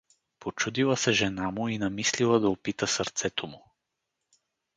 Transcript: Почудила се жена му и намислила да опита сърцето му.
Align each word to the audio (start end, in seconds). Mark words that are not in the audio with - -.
Почудила 0.39 0.97
се 0.97 1.11
жена 1.11 1.51
му 1.51 1.67
и 1.67 1.77
намислила 1.77 2.39
да 2.39 2.49
опита 2.49 2.87
сърцето 2.87 3.47
му. 3.47 3.71